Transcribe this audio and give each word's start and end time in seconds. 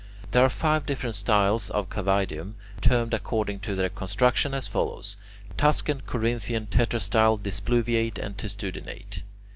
There 0.31 0.43
are 0.43 0.49
five 0.49 0.87
different 0.87 1.15
styles 1.15 1.69
of 1.69 1.91
cavaedium, 1.91 2.55
termed 2.81 3.13
according 3.13 3.59
to 3.59 3.75
their 3.75 3.89
construction 3.89 4.55
as 4.55 4.67
follows: 4.67 5.15
Tuscan, 5.57 6.01
Corinthian, 6.07 6.65
tetrastyle, 6.65 7.37
displuviate, 7.37 8.17
and 8.17 8.35
testudinate. 8.35 9.21